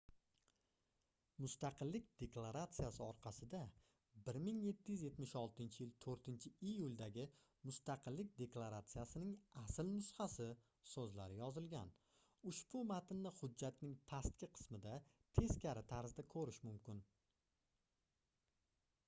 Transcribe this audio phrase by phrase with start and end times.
[1.43, 3.59] mustaqillik deklaratsiyasi orqasida
[4.29, 7.25] 1776-yil 4-iyuldagi
[7.69, 10.47] mustaqillik deklaratsiyasining asl nusxasi
[10.93, 11.91] soʻzlari yozilgan
[12.53, 14.95] ushbu matnni hujjatning pastki qismida
[15.41, 17.03] teskari tarzda koʻrish mumkin